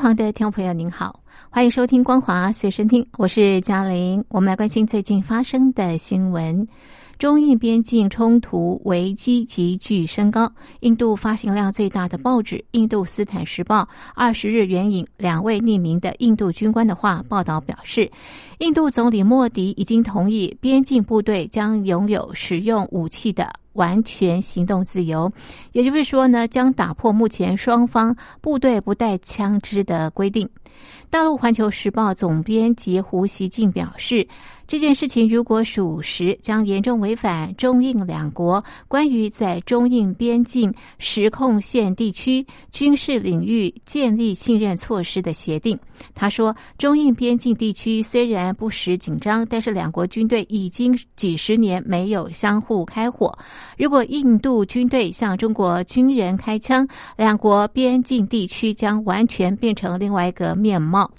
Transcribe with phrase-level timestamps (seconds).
[0.00, 1.20] 旁的听众朋友，您好，
[1.50, 4.24] 欢迎收听《光华随身听》，我是嘉玲。
[4.28, 6.66] 我们来关心最近发生的新闻。
[7.20, 10.50] 中印边境冲突危机急剧升高。
[10.80, 13.82] 印度发行量最大的报纸《印度斯坦时报》
[14.14, 18.10] 二十日援引两位匿名的印度军官的话报道表示，
[18.60, 25.30] 印度总理莫迪已经同意边境部队将拥有使用武器的完全行动自由，
[25.72, 30.48] 也就是说呢，将打破目前双方部队不带枪支的规定。
[31.08, 34.26] 大陆环球时报总编辑胡锡进表示。
[34.68, 45.76] 这件事情如果属实，将严重违反中印两国关于在中印边境实控线地区军事领域建立信任措施的协定。
[46.14, 53.36] 他说，中印边境地区虽然不时紧张，但是两国军队已经几十年没有相互开火。
[53.76, 61.10] 如果印度军队向中国军人开枪，两国边境地区将完全变成另外一个面貌。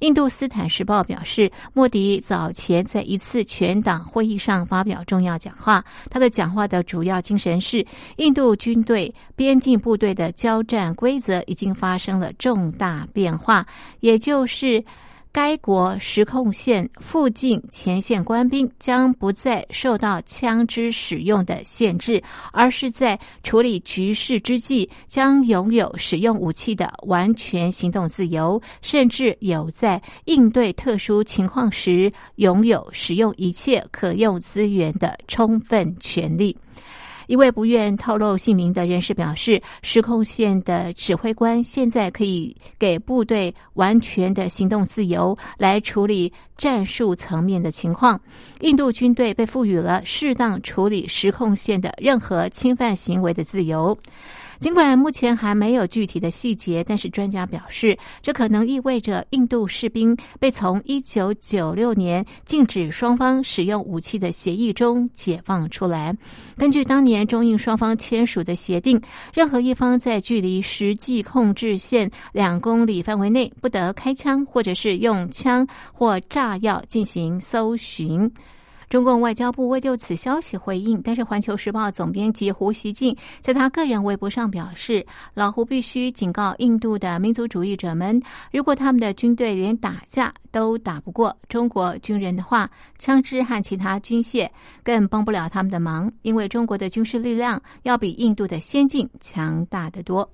[0.00, 2.82] 印度斯坦时报表示，莫迪早前。
[2.92, 13.66] 在一次全党会议上发表重要讲话，他的讲话的主要精神是：印度军队边境部队的交战规则已经发生了重大变化，
[14.00, 14.84] 也就是。
[15.32, 36.54] 该国实控线附近前线官兵将不再受到枪支使用的限制，而是在处理局势之际将拥有使用武器的完全行动自由，甚至有在应对特殊情况时拥有使用一切可用资源的充分权利。
[37.26, 48.20] 一位不愿透露姓名的人士表示，失控线的指挥官现在可以给部队完全的行动自由，来处理战术层面的情况。
[48.60, 53.96] 印度军队被赋予了适当处理失控线的任何侵犯行为的自由。
[54.62, 66.16] 尽管目前还没有具体的细节，但是专家表示，这可能意味着印度士兵被从一九九六年禁止双方使用武器的协议中解放出来。
[66.56, 69.02] 根据当年中印双方签署的协定，
[69.34, 78.32] 任何一方在距离实际控制线两公里范围内不得开枪，或者是用枪或炸药进行搜寻。
[78.92, 88.20] 中共外交部未就此消息回应，但是《环球时报》总编辑胡锡进在他个人微博上表示：“老胡必须警告印度的民族主义者们，
[88.52, 94.46] 如果他们的军队连打架都打不过中国军人的话，枪支和其他军械
[94.84, 100.28] 更帮不了他们的忙，因为中国的军事力量要比印度的先进强大的多。”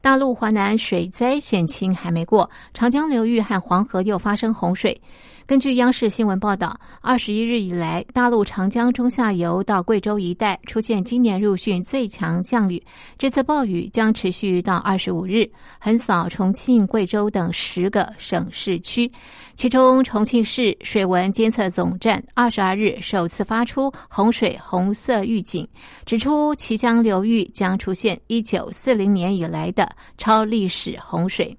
[0.00, 5.00] 大陆华南水灾险情还没过，长江流域和黄河又发生洪水。
[5.46, 12.82] 根据央视新闻报道，二十一日以来，大陆长江中下游到贵州一带出现今年入汛最强降雨。
[13.16, 15.50] 这次暴雨将持续到二十五日，
[15.80, 19.10] 横扫重庆、贵州等十个省市区。
[19.58, 25.66] 其中，重庆市水文监测总站二十二日首次发出洪水红色预警，
[26.06, 31.58] 指出綦江流域将出现一九四零年以来的超历史洪水。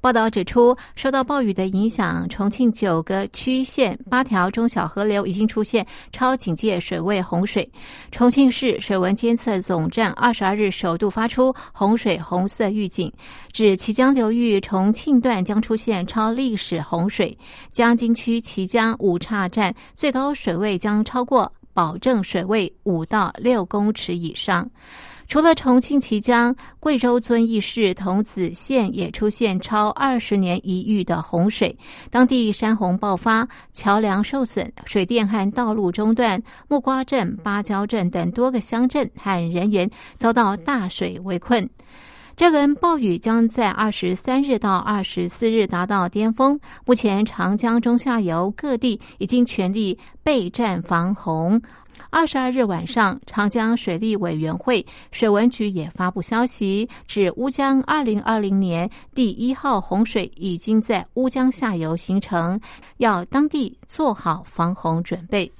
[0.00, 7.68] 报道指出，受到暴雨的影响，重庆九个区县八条中小河流已经出现超警戒水位洪水。
[8.12, 13.12] 重庆市水文监测总站二十二日首度发出洪水红色预警，
[13.52, 17.36] 指綦江流域重庆段将出现超历史洪水。
[17.72, 24.68] 江津区綦江五岔站最高水位将超过保证水位五到六公尺以上。
[25.28, 31.76] 除了重庆綦江，贵州遵义市桐梓县也出现超二十年一遇的洪水，
[32.10, 41.68] 当地山洪爆发，桥梁受损，水电和道路中断，木瓜镇、芭蕉镇等多个乡镇和人员遭到大水围困。
[42.34, 46.58] 这轮暴雨将在二十三日到二十四日达到巅峰。
[46.86, 51.60] 目前，长江中下游各地已经全力备战防洪。
[52.10, 62.60] 二十二日晚上，长江水利委员会水文局也发布消息，指乌江二零二零年第一号洪水已经在乌江下游形成，
[62.96, 65.50] 要当地做好防洪准备。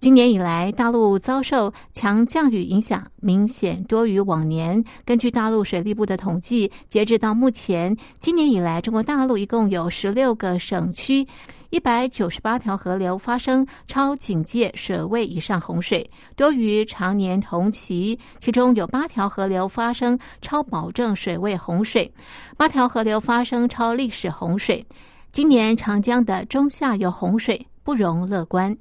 [0.00, 4.82] 今年以来，大陆遭受强降雨影响，明显多于往年。
[5.04, 11.24] 根据大陆水利部的统计，截至到目前，今年以来，中国大陆一共有十六个省区、
[11.72, 18.18] 一百九十八条河流发生超警戒水位以上洪水，多于常年同期。
[18.38, 22.12] 其中有八条河流发生超保证水位洪水，
[22.58, 24.86] 八条河流发生超历史洪水。
[25.30, 28.76] 今年长江的中下游洪水不容乐观。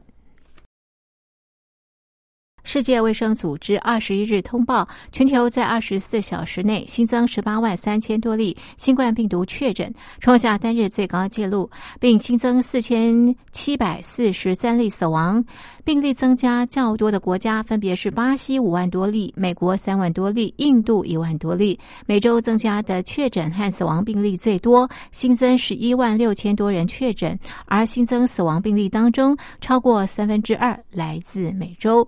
[2.63, 11.69] 世界卫生组织二十一日通报，全球在二十四小时内新增十八万三千多例新冠病毒确诊，创下单日最高纪录，
[11.99, 15.43] 并新增四千七百四十三例死亡。
[15.83, 21.79] 病例增加较多的国家分别是巴西五万多例、美国三万多例、印度一万多例。
[22.05, 32.07] 每周增加的确诊和死亡病例最多，新增十一万六千多人确诊，而新增死亡病例当中，超过三分之二来自美洲。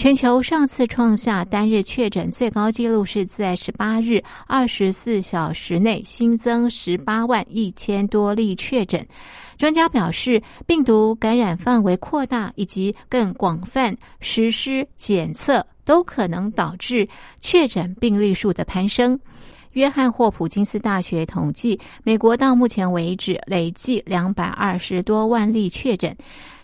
[0.00, 9.06] 全球上次创下单日确诊最高纪录是在十八日，二十四小时内新增十八万一千多例确诊。
[9.58, 17.06] 专家表示，病毒感染范围扩大以及更广泛实施检测，都可能导致
[17.42, 19.20] 确诊病例数的攀升。
[19.72, 26.16] 约翰霍普金斯大学统计，美国到目前为止累计两百二十多万例确诊，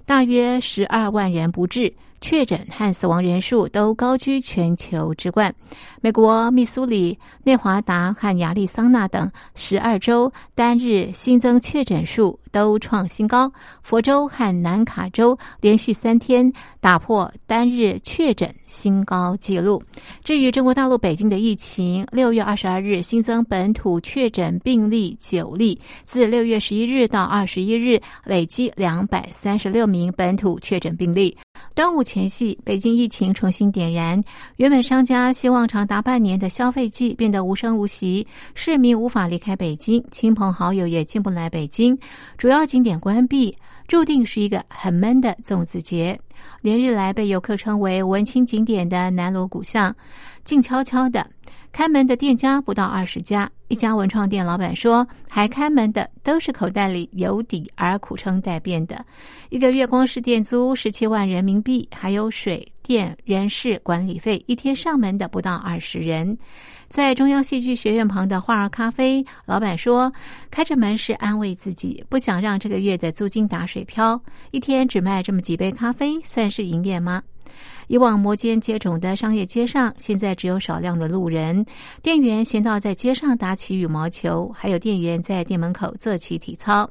[0.06, 1.93] 大约十二万人不治。
[2.20, 5.54] 确诊和死亡人数都高居全球之冠。
[6.00, 13.50] 美国密苏里、内华达和亚利桑那等十二州单日新增确诊数都创新高，
[13.82, 19.82] 佛州和南卡州连续三天打破单日确诊新高纪录。
[20.22, 31.36] 至于中国大陆北京的疫情，六月二十二日新增本土确诊病例九例，自六月十一日到二十一日累计两百三十六名本土确诊病例。
[31.74, 34.23] 端午前夕，北京疫情重新点燃。
[34.58, 38.25] 原本商家希望长达半年的消费季变得无声无息，
[38.55, 41.99] 市民无法离开北京，亲朋好友也进不来北京，
[42.38, 43.55] 主要景点关闭，
[43.88, 46.17] 注定是一个很闷的粽子节。
[46.61, 49.94] 连日来被游客称为文青景点的南锣鼓巷，
[50.44, 51.29] 静悄悄的。
[51.72, 59.04] 开门的店家不到二十家，一家文创店老板说，还开门的都是口袋里有底而苦撑待变的。
[59.50, 66.36] 一个月光是店租十七万人民币，还有水电、人事、管理费，一天上门的不到二十人。
[66.88, 70.10] 在中央戏剧学院旁的花儿咖啡，老板说，
[70.50, 74.18] 开着门是安慰自己，不想让这个月的租金打水漂。
[74.50, 77.22] 一天只卖这么几杯咖啡，算是营业吗？
[77.88, 81.64] 以往摩肩接踵的商业街上，现在只有少量的路人。
[82.02, 86.90] 店员闲到在街上打起羽毛球，还有店员在店门口做起体操。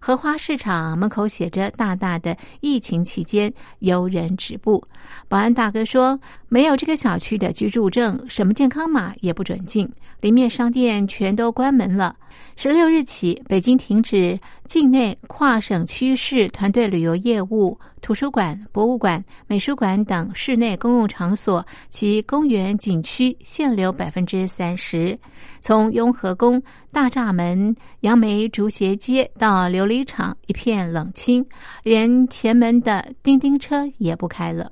[0.00, 4.82] 荷花市场门口写着大大的“疫情期间游人止步”。
[5.28, 6.18] 保安大哥说
[6.48, 9.90] ：“没有这个小区的居住证，什么健康码也不准进。”
[10.20, 12.16] 里面商店全都关门了。
[12.56, 25.16] 十六日起，北京停止境内跨省区市团队旅游业务，图书馆、博物馆、美术馆等室内公共场所及公园景区限流百分之三十。
[25.60, 31.42] 从雍和宫、大栅门、杨梅竹斜街到琉璃厂，一片冷清，
[31.82, 34.70] 连前门的叮叮车也不开了。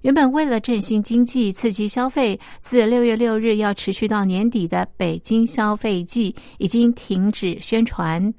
[0.00, 8.34] 原本为了振兴经济、刺激消费，自六月六日要持续到年底的北京消费季已经停止宣传。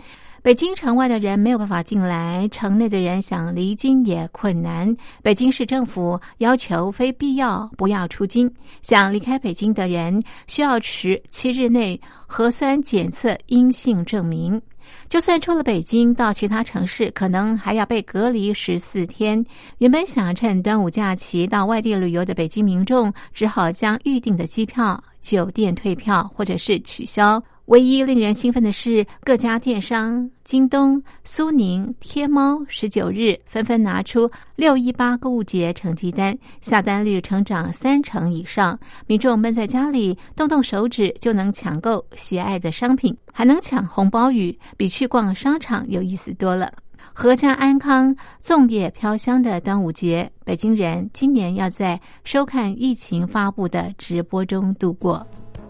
[0.49, 4.97] 北京城外的人没有办法进来，城内的人想离京也困难。
[5.21, 8.51] 北京市政府要求非必要不要出京，
[8.81, 14.59] 想离开北京的人需要持七日内核酸检测阴性证明。
[15.07, 19.45] 就算出了北京，到其他城市，可能还要被隔离十四天。
[19.77, 27.39] 原本想趁端午假期到外地旅游的北京民众，只好将预订的机票、酒店退票，或者是取消。
[27.69, 38.77] 唯一令人兴奋的是，各家电商京东、苏宁、天猫十九日纷纷拿出六一八购物节成绩单，下单率成长三成以上。
[39.05, 46.73] 民众闷在家里，动动手指就能抢购喜爱的商品，还能抢红包雨，比去逛商场有意思多了。
[47.13, 55.23] 阖家安康、粽叶飘香的端午节，北京人今年要在收看疫情发布的直播中度过。